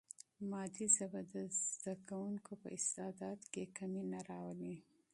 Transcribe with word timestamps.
مادي 0.49 0.87
ژبه 0.95 1.21
د 1.31 1.33
زده 1.71 1.93
کوونکي 2.09 2.53
په 2.61 2.67
استعداد 2.77 3.39
کې 3.51 3.63
کمی 3.77 4.03
نه 4.11 4.19
راولي. 4.29 4.75